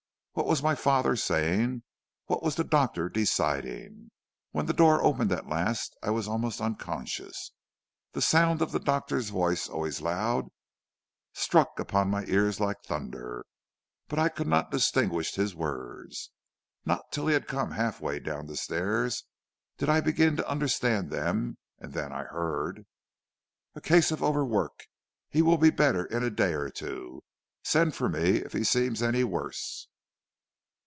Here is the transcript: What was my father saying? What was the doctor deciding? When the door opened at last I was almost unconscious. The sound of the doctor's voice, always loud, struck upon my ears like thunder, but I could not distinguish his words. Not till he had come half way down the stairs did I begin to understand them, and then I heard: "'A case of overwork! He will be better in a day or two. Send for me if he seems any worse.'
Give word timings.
What 0.33 0.45
was 0.47 0.63
my 0.63 0.75
father 0.75 1.17
saying? 1.17 1.83
What 2.27 2.41
was 2.41 2.55
the 2.55 2.63
doctor 2.63 3.09
deciding? 3.09 4.11
When 4.51 4.65
the 4.65 4.71
door 4.71 5.03
opened 5.03 5.33
at 5.33 5.49
last 5.49 5.93
I 6.01 6.11
was 6.11 6.25
almost 6.25 6.61
unconscious. 6.61 7.51
The 8.13 8.21
sound 8.21 8.61
of 8.61 8.71
the 8.71 8.79
doctor's 8.79 9.27
voice, 9.29 9.67
always 9.67 9.99
loud, 9.99 10.47
struck 11.33 11.77
upon 11.81 12.09
my 12.09 12.23
ears 12.27 12.61
like 12.61 12.77
thunder, 12.81 13.45
but 14.07 14.19
I 14.19 14.29
could 14.29 14.47
not 14.47 14.71
distinguish 14.71 15.35
his 15.35 15.53
words. 15.53 16.31
Not 16.85 17.11
till 17.11 17.27
he 17.27 17.33
had 17.33 17.45
come 17.45 17.71
half 17.71 17.99
way 17.99 18.17
down 18.17 18.47
the 18.47 18.55
stairs 18.55 19.25
did 19.77 19.89
I 19.89 19.99
begin 19.99 20.37
to 20.37 20.47
understand 20.49 21.11
them, 21.11 21.57
and 21.77 21.91
then 21.91 22.13
I 22.13 22.23
heard: 22.23 22.85
"'A 23.75 23.81
case 23.81 24.11
of 24.11 24.23
overwork! 24.23 24.85
He 25.27 25.41
will 25.41 25.57
be 25.57 25.71
better 25.71 26.05
in 26.05 26.23
a 26.23 26.29
day 26.29 26.53
or 26.53 26.69
two. 26.69 27.21
Send 27.63 27.95
for 27.95 28.07
me 28.07 28.37
if 28.37 28.53
he 28.53 28.63
seems 28.63 29.03
any 29.03 29.25
worse.' 29.25 29.89